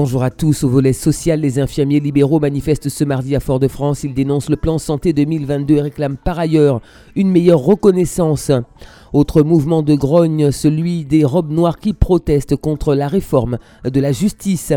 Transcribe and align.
Bonjour 0.00 0.22
à 0.22 0.30
tous. 0.30 0.62
Au 0.62 0.68
volet 0.68 0.92
social, 0.92 1.40
les 1.40 1.58
infirmiers 1.58 1.98
libéraux 1.98 2.38
manifestent 2.38 2.88
ce 2.88 3.02
mardi 3.02 3.34
à 3.34 3.40
Fort-de-France. 3.40 4.04
Ils 4.04 4.14
dénoncent 4.14 4.48
le 4.48 4.54
plan 4.54 4.78
santé 4.78 5.12
2022 5.12 5.74
et 5.74 5.80
réclament 5.80 6.16
par 6.16 6.38
ailleurs 6.38 6.80
une 7.16 7.28
meilleure 7.28 7.58
reconnaissance. 7.58 8.52
Autre 9.12 9.42
mouvement 9.42 9.82
de 9.82 9.96
grogne, 9.96 10.52
celui 10.52 11.04
des 11.04 11.24
robes 11.24 11.50
noires 11.50 11.80
qui 11.80 11.94
protestent 11.94 12.54
contre 12.54 12.94
la 12.94 13.08
réforme 13.08 13.58
de 13.82 13.98
la 13.98 14.12
justice. 14.12 14.72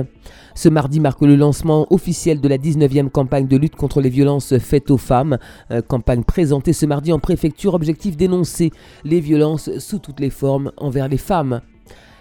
Ce 0.55 0.69
mardi 0.69 0.99
marque 0.99 1.21
le 1.21 1.35
lancement 1.35 1.85
officiel 1.93 2.41
de 2.41 2.47
la 2.47 2.57
19e 2.57 3.11
campagne 3.11 3.45
de 3.45 3.57
lutte 3.57 3.75
contre 3.75 4.01
les 4.01 4.09
violences 4.09 4.57
faites 4.57 4.89
aux 4.89 4.97
femmes. 4.97 5.37
Euh, 5.69 5.83
campagne 5.83 6.23
présentée 6.23 6.73
ce 6.73 6.87
mardi 6.87 7.13
en 7.13 7.19
préfecture, 7.19 7.75
objectif 7.75 8.17
dénoncer 8.17 8.71
les 9.03 9.19
violences 9.19 9.69
sous 9.77 9.99
toutes 9.99 10.19
les 10.19 10.31
formes 10.31 10.71
envers 10.77 11.07
les 11.07 11.17
femmes. 11.17 11.61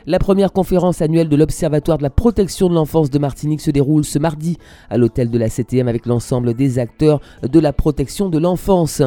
La 0.06 0.18
première 0.18 0.52
conférence 0.52 1.02
annuelle 1.02 1.28
de 1.28 1.36
l'Observatoire 1.36 1.98
de 1.98 2.02
la 2.02 2.10
protection 2.10 2.70
de 2.70 2.74
l'enfance 2.74 3.10
de 3.10 3.18
Martinique 3.18 3.60
se 3.60 3.70
déroule 3.70 4.04
ce 4.04 4.18
mardi 4.18 4.56
à 4.88 4.96
l'hôtel 4.96 5.30
de 5.30 5.38
la 5.38 5.50
CTM 5.50 5.88
avec 5.88 6.06
l'ensemble 6.06 6.54
des 6.54 6.78
acteurs 6.78 7.20
de 7.42 7.60
la 7.60 7.74
protection 7.74 8.30
de 8.30 8.38
l'enfance. 8.38 9.02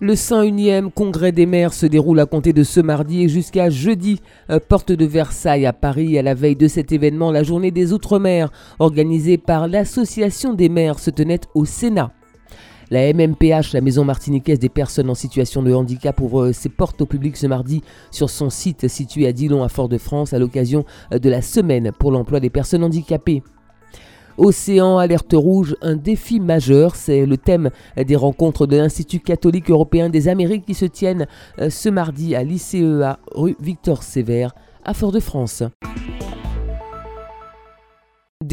Le 0.00 0.14
101e 0.14 0.90
congrès 0.90 1.30
des 1.30 1.44
maires 1.44 1.74
se 1.74 1.84
déroule 1.84 2.20
à 2.20 2.26
compter 2.26 2.54
de 2.54 2.62
ce 2.62 2.80
mardi 2.80 3.28
jusqu'à 3.28 3.68
jeudi, 3.68 4.20
euh, 4.50 4.58
porte 4.66 4.92
de 4.92 5.04
Versailles 5.04 5.66
à 5.66 5.72
Paris. 5.72 6.18
À 6.18 6.22
la 6.22 6.34
veille 6.34 6.56
de 6.56 6.68
cet 6.68 6.90
événement, 6.90 7.30
la 7.30 7.42
journée 7.42 7.70
des 7.70 7.92
Outre-mer, 7.92 8.50
organisée 8.78 9.38
par 9.38 9.68
l'Association 9.68 10.54
des 10.54 10.68
maires, 10.68 10.98
se 10.98 11.10
tenait 11.10 11.40
au 11.54 11.64
Sénat. 11.64 12.12
La 12.94 13.12
MMPH, 13.12 13.72
la 13.72 13.80
Maison 13.80 14.04
martiniquaise 14.04 14.60
des 14.60 14.68
personnes 14.68 15.10
en 15.10 15.16
situation 15.16 15.64
de 15.64 15.74
handicap, 15.74 16.20
ouvre 16.20 16.52
ses 16.52 16.68
portes 16.68 17.00
au 17.00 17.06
public 17.06 17.36
ce 17.36 17.48
mardi 17.48 17.82
sur 18.12 18.30
son 18.30 18.50
site 18.50 18.86
situé 18.86 19.26
à 19.26 19.32
Dillon 19.32 19.64
à 19.64 19.68
Fort-de-France 19.68 20.32
à 20.32 20.38
l'occasion 20.38 20.84
de 21.10 21.28
la 21.28 21.42
semaine 21.42 21.90
pour 21.98 22.12
l'emploi 22.12 22.38
des 22.38 22.50
personnes 22.50 22.84
handicapées. 22.84 23.42
Océan 24.38 24.98
Alerte 24.98 25.32
Rouge, 25.32 25.74
un 25.82 25.96
défi 25.96 26.38
majeur, 26.38 26.94
c'est 26.94 27.26
le 27.26 27.36
thème 27.36 27.70
des 27.96 28.14
rencontres 28.14 28.68
de 28.68 28.76
l'Institut 28.76 29.18
catholique 29.18 29.72
européen 29.72 30.08
des 30.08 30.28
Amériques 30.28 30.64
qui 30.64 30.74
se 30.74 30.84
tiennent 30.84 31.26
euh, 31.58 31.70
ce 31.70 31.88
mardi 31.88 32.36
à 32.36 32.44
l'ICEA 32.44 33.18
rue 33.32 33.56
Victor 33.60 34.04
Sévère 34.04 34.54
à 34.84 34.94
Fort-de-France. 34.94 35.64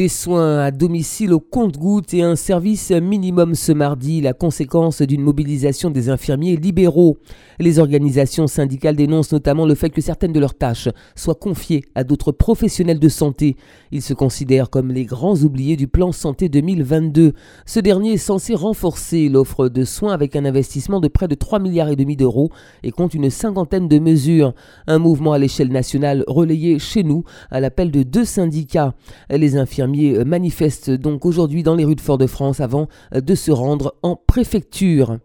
Des 0.01 0.07
soins 0.07 0.57
à 0.57 0.71
domicile 0.71 1.31
au 1.31 1.39
compte-gouttes 1.39 2.15
et 2.15 2.23
un 2.23 2.35
service 2.35 2.89
minimum 2.89 3.53
ce 3.53 3.71
mardi, 3.71 4.19
la 4.19 4.33
conséquence 4.33 5.03
d'une 5.03 5.21
mobilisation 5.21 5.91
des 5.91 6.09
infirmiers 6.09 6.55
libéraux. 6.55 7.19
Les 7.59 7.77
organisations 7.77 8.47
syndicales 8.47 8.95
dénoncent 8.95 9.31
notamment 9.31 9.67
le 9.67 9.75
fait 9.75 9.91
que 9.91 10.01
certaines 10.01 10.33
de 10.33 10.39
leurs 10.39 10.55
tâches 10.55 10.89
soient 11.15 11.35
confiées 11.35 11.83
à 11.93 12.03
d'autres 12.03 12.31
professionnels 12.31 12.97
de 12.97 13.09
santé. 13.09 13.57
Ils 13.91 14.01
se 14.01 14.15
considèrent 14.15 14.71
comme 14.71 14.91
les 14.91 15.05
grands 15.05 15.35
oubliés 15.35 15.75
du 15.75 15.87
plan 15.87 16.11
santé 16.11 16.49
2022. 16.49 17.33
Ce 17.67 17.79
dernier 17.79 18.13
est 18.13 18.17
censé 18.17 18.55
renforcer 18.55 19.29
l'offre 19.29 19.69
de 19.69 19.83
soins 19.83 20.13
avec 20.13 20.35
un 20.35 20.45
investissement 20.45 20.99
de 20.99 21.09
près 21.09 21.27
de 21.27 21.35
3 21.35 21.59
milliards 21.59 21.89
et 21.89 21.95
demi 21.95 22.15
d'euros 22.15 22.49
et 22.81 22.89
compte 22.89 23.13
une 23.13 23.29
cinquantaine 23.29 23.87
de 23.87 23.99
mesures. 23.99 24.55
Un 24.87 24.97
mouvement 24.97 25.33
à 25.33 25.37
l'échelle 25.37 25.71
nationale 25.71 26.23
relayé 26.25 26.79
chez 26.79 27.03
nous 27.03 27.23
à 27.51 27.59
l'appel 27.59 27.91
de 27.91 28.01
deux 28.01 28.25
syndicats. 28.25 28.95
Les 29.29 29.57
infirmiers 29.57 29.90
infirmiers 29.91 30.25
manifestent 30.25 30.91
donc 30.91 31.25
aujourd'hui 31.25 31.63
dans 31.63 31.75
les 31.75 31.85
rues 31.85 31.95
de 31.95 32.01
Fort-de-France 32.01 32.59
avant 32.59 32.87
de 33.13 33.35
se 33.35 33.51
rendre 33.51 33.95
en 34.03 34.15
préfecture. 34.15 35.17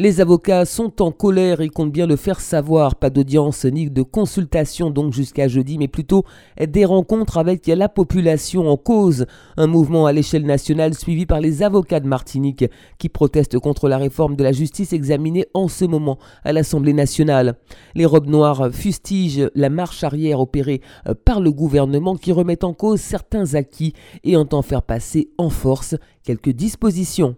Les 0.00 0.20
avocats 0.20 0.64
sont 0.64 1.02
en 1.02 1.10
colère 1.10 1.60
et 1.60 1.68
comptent 1.68 1.90
bien 1.90 2.06
le 2.06 2.14
faire 2.14 2.38
savoir. 2.38 2.94
Pas 2.94 3.10
d'audience 3.10 3.64
ni 3.64 3.90
de 3.90 4.02
consultation 4.02 4.90
donc 4.90 5.12
jusqu'à 5.12 5.48
jeudi, 5.48 5.76
mais 5.76 5.88
plutôt 5.88 6.22
des 6.64 6.84
rencontres 6.84 7.36
avec 7.36 7.66
la 7.66 7.88
population 7.88 8.68
en 8.70 8.76
cause. 8.76 9.26
Un 9.56 9.66
mouvement 9.66 10.06
à 10.06 10.12
l'échelle 10.12 10.46
nationale 10.46 10.94
suivi 10.94 11.26
par 11.26 11.40
les 11.40 11.64
avocats 11.64 11.98
de 11.98 12.06
Martinique 12.06 12.64
qui 12.98 13.08
protestent 13.08 13.58
contre 13.58 13.88
la 13.88 13.98
réforme 13.98 14.36
de 14.36 14.44
la 14.44 14.52
justice 14.52 14.92
examinée 14.92 15.46
en 15.52 15.66
ce 15.66 15.84
moment 15.84 16.18
à 16.44 16.52
l'Assemblée 16.52 16.92
nationale. 16.92 17.56
Les 17.96 18.06
robes 18.06 18.28
noires 18.28 18.70
fustigent 18.72 19.50
la 19.56 19.68
marche 19.68 20.04
arrière 20.04 20.38
opérée 20.38 20.80
par 21.24 21.40
le 21.40 21.50
gouvernement 21.50 22.14
qui 22.14 22.30
remet 22.30 22.62
en 22.64 22.72
cause 22.72 23.00
certains 23.00 23.54
acquis 23.54 23.94
et 24.22 24.36
entend 24.36 24.62
faire 24.62 24.84
passer 24.84 25.30
en 25.38 25.50
force 25.50 25.96
quelques 26.22 26.50
dispositions. 26.50 27.34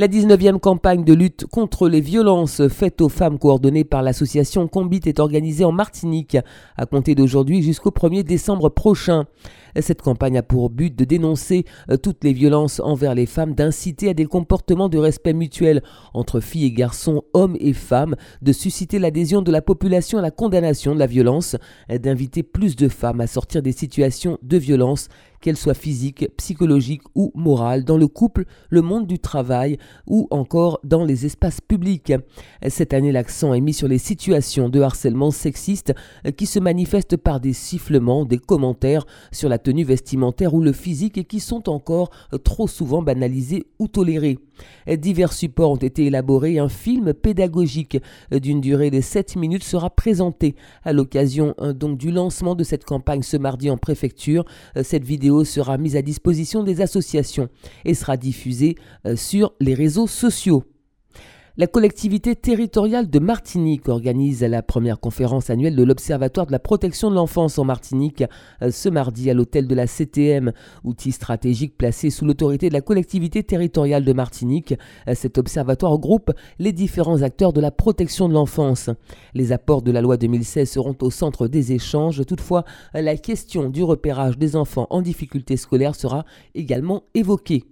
La 0.00 0.06
19e 0.06 0.60
campagne 0.60 1.02
de 1.02 1.12
lutte 1.12 1.46
contre 1.46 1.88
les 1.88 2.00
violences 2.00 2.68
faites 2.68 3.00
aux 3.00 3.08
femmes 3.08 3.36
coordonnée 3.36 3.82
par 3.82 4.00
l'association 4.00 4.68
Combit 4.68 5.00
est 5.06 5.18
organisée 5.18 5.64
en 5.64 5.72
Martinique 5.72 6.36
à 6.76 6.86
compter 6.86 7.16
d'aujourd'hui 7.16 7.62
jusqu'au 7.62 7.90
1er 7.90 8.22
décembre 8.22 8.68
prochain. 8.68 9.26
Cette 9.80 10.02
campagne 10.02 10.38
a 10.38 10.42
pour 10.42 10.70
but 10.70 10.94
de 10.94 11.04
dénoncer 11.04 11.64
euh, 11.90 11.96
toutes 11.96 12.24
les 12.24 12.32
violences 12.32 12.80
envers 12.80 13.14
les 13.14 13.26
femmes, 13.26 13.54
d'inciter 13.54 14.10
à 14.10 14.14
des 14.14 14.26
comportements 14.26 14.88
de 14.88 14.98
respect 14.98 15.32
mutuel 15.32 15.82
entre 16.14 16.40
filles 16.40 16.66
et 16.66 16.72
garçons, 16.72 17.22
hommes 17.32 17.56
et 17.60 17.72
femmes, 17.72 18.16
de 18.42 18.52
susciter 18.52 18.98
l'adhésion 18.98 19.42
de 19.42 19.52
la 19.52 19.62
population 19.62 20.18
à 20.18 20.22
la 20.22 20.30
condamnation 20.30 20.94
de 20.94 20.98
la 20.98 21.06
violence, 21.06 21.56
d'inviter 21.88 22.42
plus 22.42 22.76
de 22.76 22.88
femmes 22.88 23.20
à 23.20 23.26
sortir 23.26 23.62
des 23.62 23.72
situations 23.72 24.38
de 24.42 24.56
violence 24.56 25.08
qu'elles 25.40 25.56
soient 25.56 25.74
physiques, 25.74 26.28
psychologiques 26.36 27.02
ou 27.14 27.32
morales, 27.34 27.84
dans 27.84 27.96
le 27.96 28.08
couple, 28.08 28.44
le 28.70 28.82
monde 28.82 29.06
du 29.06 29.18
travail 29.18 29.78
ou 30.06 30.26
encore 30.30 30.80
dans 30.84 31.04
les 31.04 31.26
espaces 31.26 31.60
publics. 31.60 32.12
Cette 32.68 32.92
année, 32.92 33.12
l'accent 33.12 33.54
est 33.54 33.60
mis 33.60 33.72
sur 33.72 33.88
les 33.88 33.98
situations 33.98 34.68
de 34.68 34.80
harcèlement 34.80 35.30
sexiste 35.30 35.94
qui 36.36 36.46
se 36.46 36.58
manifestent 36.58 37.16
par 37.16 37.40
des 37.40 37.52
sifflements, 37.52 38.24
des 38.24 38.38
commentaires 38.38 39.06
sur 39.32 39.48
la 39.48 39.58
tenue 39.68 39.84
vestimentaire 39.84 40.54
ou 40.54 40.62
le 40.62 40.72
physique 40.72 41.18
et 41.18 41.24
qui 41.24 41.40
sont 41.40 41.68
encore 41.68 42.08
trop 42.42 42.66
souvent 42.66 43.02
banalisés 43.02 43.66
ou 43.78 43.86
tolérés. 43.86 44.38
Divers 44.88 45.34
supports 45.34 45.72
ont 45.72 45.76
été 45.76 46.06
élaborés. 46.06 46.58
Un 46.58 46.70
film 46.70 47.12
pédagogique 47.12 47.98
d'une 48.32 48.62
durée 48.62 48.90
de 48.90 49.02
7 49.02 49.36
minutes 49.36 49.64
sera 49.64 49.90
présenté 49.90 50.54
à 50.84 50.94
l'occasion 50.94 51.54
euh, 51.60 51.74
donc 51.74 51.98
du 51.98 52.10
lancement 52.10 52.54
de 52.54 52.64
cette 52.64 52.84
campagne 52.84 53.22
ce 53.22 53.36
mardi 53.36 53.68
en 53.68 53.76
préfecture. 53.76 54.46
Euh, 54.76 54.82
cette 54.82 55.04
vidéo 55.04 55.44
sera 55.44 55.76
mise 55.76 55.96
à 55.96 56.02
disposition 56.02 56.62
des 56.62 56.80
associations 56.80 57.50
et 57.84 57.92
sera 57.92 58.16
diffusée 58.16 58.76
euh, 59.04 59.16
sur 59.16 59.52
les 59.60 59.74
réseaux 59.74 60.06
sociaux. 60.06 60.64
La 61.60 61.66
collectivité 61.66 62.36
territoriale 62.36 63.10
de 63.10 63.18
Martinique 63.18 63.88
organise 63.88 64.44
la 64.44 64.62
première 64.62 65.00
conférence 65.00 65.50
annuelle 65.50 65.74
de 65.74 65.82
l'Observatoire 65.82 66.46
de 66.46 66.52
la 66.52 66.60
protection 66.60 67.10
de 67.10 67.16
l'enfance 67.16 67.58
en 67.58 67.64
Martinique 67.64 68.22
euh, 68.62 68.70
ce 68.70 68.88
mardi 68.88 69.28
à 69.28 69.34
l'hôtel 69.34 69.66
de 69.66 69.74
la 69.74 69.88
CTM, 69.88 70.52
outil 70.84 71.10
stratégique 71.10 71.76
placé 71.76 72.10
sous 72.10 72.24
l'autorité 72.24 72.68
de 72.68 72.74
la 72.74 72.80
collectivité 72.80 73.42
territoriale 73.42 74.04
de 74.04 74.12
Martinique. 74.12 74.74
Euh, 75.08 75.16
cet 75.16 75.36
observatoire 75.36 75.90
regroupe 75.90 76.30
les 76.60 76.70
différents 76.70 77.22
acteurs 77.22 77.52
de 77.52 77.60
la 77.60 77.72
protection 77.72 78.28
de 78.28 78.34
l'enfance. 78.34 78.88
Les 79.34 79.50
apports 79.50 79.82
de 79.82 79.90
la 79.90 80.00
loi 80.00 80.16
2016 80.16 80.70
seront 80.70 80.96
au 81.02 81.10
centre 81.10 81.48
des 81.48 81.72
échanges. 81.72 82.24
Toutefois, 82.24 82.64
la 82.94 83.16
question 83.16 83.68
du 83.68 83.82
repérage 83.82 84.38
des 84.38 84.54
enfants 84.54 84.86
en 84.90 85.02
difficulté 85.02 85.56
scolaire 85.56 85.96
sera 85.96 86.24
également 86.54 87.02
évoquée. 87.14 87.64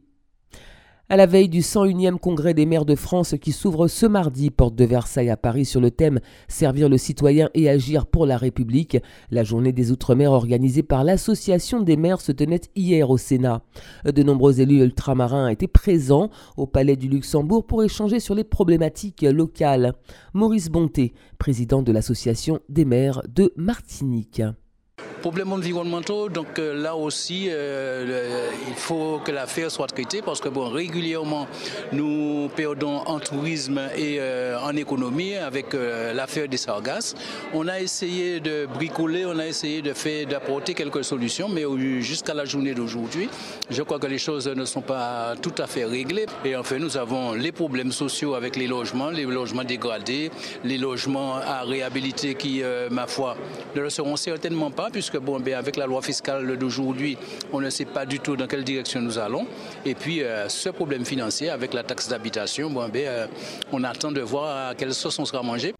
À 1.09 1.17
la 1.17 1.27
veille 1.27 1.49
du 1.49 1.61
101e 1.61 2.19
congrès 2.19 2.53
des 2.53 2.67
maires 2.67 2.84
de 2.84 2.97
France 2.97 3.37
qui 3.41 3.53
s'ouvre 3.53 3.87
ce 3.87 4.06
mardi, 4.06 4.50
porte 4.50 4.75
de 4.75 4.84
Versailles 4.84 5.31
à 5.31 5.37
Paris, 5.37 5.65
sur 5.65 5.81
le 5.81 5.93
thème 5.93 6.19
Servir 6.49 6.89
le 6.89 6.99
citoyen 6.99 7.49
et 7.55 7.71
agir 7.71 8.06
pour 8.06 8.27
la 8.27 8.37
République, 8.37 8.99
la 9.31 9.45
journée 9.45 9.71
des 9.71 9.93
Outre-mer 9.93 10.33
organisée 10.33 10.83
par 10.83 11.05
l'Association 11.05 11.81
des 11.81 11.97
maires 11.97 12.21
se 12.21 12.33
tenait 12.33 12.62
hier 12.75 13.09
au 13.09 13.19
Sénat. 13.19 13.62
De 14.05 14.25
nombreux 14.25 14.61
élus 14.61 14.83
ultramarins 14.83 15.47
étaient 15.47 15.69
présents 15.69 16.28
au 16.56 16.66
Palais 16.66 16.97
du 16.97 17.06
Luxembourg 17.06 17.65
pour 17.65 17.84
échanger 17.84 18.19
sur 18.19 18.34
les 18.34 18.43
problématiques 18.43 19.22
locales. 19.22 19.95
Maurice 20.34 20.71
Bonté, 20.71 21.15
président 21.39 21.83
de 21.83 21.92
l'Association 21.92 22.59
des 22.69 22.84
maires 22.84 23.22
de 23.33 23.53
Martinique. 23.54 24.42
Problèmes 25.27 25.53
environnementaux, 25.53 26.28
donc 26.28 26.61
euh, 26.61 26.73
là 26.73 26.95
aussi, 26.95 27.49
euh, 27.51 28.49
il 28.69 28.77
faut 28.77 29.21
que 29.25 29.33
l'affaire 29.33 29.73
soit 29.73 29.89
traitée 29.89 30.23
parce 30.23 30.41
que 30.41 30.49
bon, 30.49 30.69
régulièrement, 30.69 31.49
nous 31.91 32.49
perdons 32.55 32.99
en 32.99 33.19
tourisme 33.19 33.81
et 33.97 34.19
euh, 34.21 34.57
en 34.63 34.77
économie 34.77 35.34
avec 35.34 35.75
l'affaire 36.15 36.47
des 36.47 36.57
sargasses. 36.57 37.17
On 37.53 37.67
a 37.67 37.81
essayé 37.81 38.39
de 38.39 38.69
bricoler, 38.73 39.27
on 39.27 39.37
a 39.41 39.49
essayé 39.49 39.83
de 39.83 39.95
faire, 39.95 40.28
d'apporter 40.28 40.75
quelques 40.75 41.03
solutions, 41.03 41.49
mais 41.49 41.65
jusqu'à 42.03 42.33
la 42.33 42.45
journée 42.45 42.72
d'aujourd'hui, 42.75 43.29
je 43.69 43.83
crois 43.83 43.99
que 43.99 44.07
les 44.07 44.19
choses 44.19 44.47
ne 44.47 44.65
sont 44.65 44.81
pas 44.81 45.34
tout 45.43 45.55
à 45.59 45.67
fait 45.67 45.87
réglées. 45.87 46.27
Et 46.45 46.55
enfin, 46.55 46.79
nous 46.79 46.97
avons 46.97 47.33
les 47.33 47.51
problèmes 47.51 47.91
sociaux 47.91 48.34
avec 48.34 48.55
les 48.55 48.69
logements, 48.69 49.11
les 49.11 49.25
logements 49.25 49.65
dégradés, 49.65 50.31
les 50.63 50.79
logements 50.79 51.34
à 51.34 51.63
réhabiliter 51.63 52.37
qui, 52.37 52.63
ma 52.93 53.09
foi, 53.09 53.37
ne 53.75 53.81
le 53.81 53.91
seront 53.91 54.15
certainement 54.15 54.71
pas 54.71 54.89
puisque 54.93 55.16
bon, 55.18 55.41
ben, 55.41 55.54
avec 55.54 55.77
la 55.77 55.86
loi 55.86 56.03
fiscale 56.03 56.57
d'aujourd'hui, 56.57 57.16
on 57.53 57.60
ne 57.60 57.71
sait 57.71 57.84
pas 57.84 58.07
du 58.07 58.21
tout 58.21 58.36
dans 58.36 58.47
quelle 58.47 58.65
direction 58.65 59.01
nous 59.01 59.18
allons. 59.18 59.47
Et 59.84 59.95
puis, 59.95 60.22
euh, 60.22 60.48
ce 60.48 60.68
problème 60.68 61.04
financier 61.04 61.51
avec 61.51 61.74
la 61.74 61.83
taxe 61.83 62.09
d'habitation, 62.09 62.71
bon, 62.71 62.89
ben, 62.89 63.07
euh, 63.07 63.27
on 63.72 63.84
attend 63.84 64.13
de 64.13 64.21
voir 64.21 64.68
à 64.68 64.74
quelle 64.74 64.95
sauce 64.95 65.18
on 65.18 65.24
sera 65.24 65.42
mangé. 65.42 65.74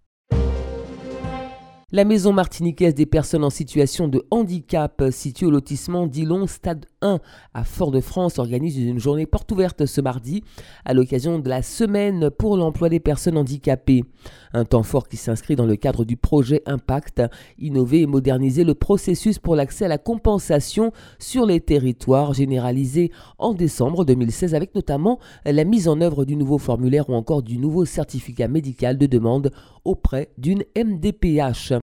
La 1.93 2.05
maison 2.05 2.33
martiniquaise 2.33 2.95
des 2.95 3.07
personnes 3.07 3.45
en 3.45 3.51
situation 3.51 4.09
de 4.09 4.27
handicap, 4.33 5.05
située 5.11 5.47
au 5.47 5.51
lotissement 5.51 6.07
Dillon, 6.07 6.47
stade 6.49 6.85
1 7.03 7.21
à 7.55 7.65
Fort-de-France, 7.65 8.39
organise 8.39 8.79
une 8.79 8.99
journée 8.99 9.27
porte 9.27 9.51
ouverte 9.53 9.87
ce 9.87 10.01
mardi 10.01 10.43
à 10.85 10.95
l'occasion 10.95 11.39
de 11.39 11.49
la 11.49 11.63
semaine 11.63 12.31
pour 12.31 12.57
l'emploi 12.57 12.89
des 12.89 13.01
personnes 13.01 13.39
handicapées. 13.39 14.05
Un 14.53 14.65
temps 14.65 14.83
fort 14.83 15.09
qui 15.09 15.17
s'inscrit 15.17 15.57
dans 15.57 15.67
le 15.67 15.77
cadre 15.77 16.05
du 16.05 16.17
projet 16.17 16.63
Impact, 16.67 17.23
innover 17.59 18.03
et 18.03 18.07
moderniser 18.07 18.65
le 18.65 18.75
processus 18.75 19.39
pour 19.39 19.57
l'accès 19.57 19.85
à 19.85 19.89
la 19.89 19.99
compensation 19.99 20.93
sur 21.19 21.47
les 21.47 21.61
territoires 21.61 22.35
généralisé 22.35 23.13
en 23.39 23.55
décembre 23.55 24.05
2016 24.05 24.55
avec 24.55 24.75
notamment 24.75 25.19
la 25.45 25.65
mise 25.65 25.89
en 25.89 26.01
œuvre 26.01 26.25
du 26.25 26.37
nouveau 26.37 26.59
formulaire 26.59 27.11
ou 27.11 27.15
encore 27.15 27.43
du 27.43 27.59
nouveau 27.59 27.85
certificat 27.85 28.49
médical 28.49 28.99
de 28.99 29.07
demande 29.07 29.51
auprès 29.85 30.31
d'une 30.39 30.65
MDPH. 30.77 31.86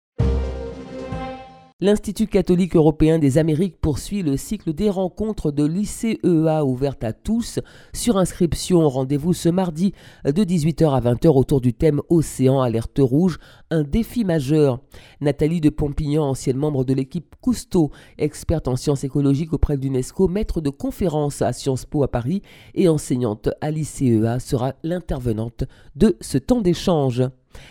L'Institut 1.83 2.27
catholique 2.27 2.77
européen 2.77 3.19
des 3.19 3.39
Amériques 3.39 3.81
poursuit 3.81 4.23
le 4.23 4.37
cycle 4.37 4.75
des 4.75 4.91
rencontres 4.91 5.51
de 5.51 5.65
l'ICEA 5.65 6.63
ouvertes 6.63 7.05
à 7.05 7.15
tous. 7.15 7.59
Sur 7.95 8.19
inscription, 8.19 8.87
rendez-vous 8.87 9.33
ce 9.33 9.49
mardi 9.49 9.95
de 10.27 10.45
18h 10.45 10.95
à 10.95 11.01
20h 11.01 11.29
autour 11.29 11.63
du 11.63 11.73
thème 11.73 12.03
Océan, 12.11 12.61
alerte 12.61 12.99
rouge, 12.99 13.39
un 13.71 13.83
défi 13.83 14.27
majeur. 14.27 14.81
Nathalie 15.23 15.63
de 15.63 15.71
Pompignan, 15.71 16.25
ancienne 16.25 16.59
membre 16.59 16.85
de 16.85 16.93
l'équipe 16.93 17.35
Cousteau, 17.41 17.91
experte 18.19 18.69
en 18.69 18.77
sciences 18.77 19.05
écologiques 19.05 19.55
auprès 19.55 19.79
de 19.79 19.83
l'UNESCO, 19.83 20.29
maître 20.29 20.61
de 20.61 20.69
conférences 20.69 21.41
à 21.41 21.55
Sciences 21.55 21.87
Po 21.87 22.03
à 22.03 22.09
Paris 22.09 22.43
et 22.75 22.91
enseignante 22.91 23.49
à 23.63 23.71
l'ICEA, 23.71 24.39
sera 24.39 24.75
l'intervenante 24.83 25.65
de 25.97 26.19
ce 26.21 26.37
temps 26.37 26.61
d'échange. 26.61 27.23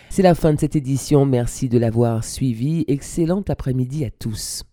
C'est 0.08 0.22
la 0.22 0.34
fin 0.34 0.52
de 0.52 0.60
cette 0.60 0.76
édition. 0.76 1.24
Merci 1.24 1.68
de 1.68 1.78
l'avoir 1.78 2.24
suivi. 2.24 2.84
Excellent 2.88 3.44
après-midi 3.48 4.04
à 4.04 4.10
tous. 4.10 4.64